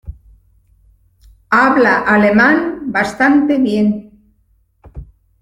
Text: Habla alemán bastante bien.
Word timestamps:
Habla 1.51 1.99
alemán 1.99 2.91
bastante 2.91 3.59
bien. 3.59 4.11